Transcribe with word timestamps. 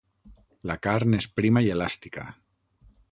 La 0.71 0.77
carn 0.87 1.17
és 1.19 1.29
prima 1.41 1.65
i 1.67 1.71
elàstica. 1.77 2.25